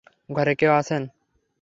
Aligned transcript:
ঘরে 0.29 0.53
কেউ 0.55 0.71
আছেন? 0.71 1.01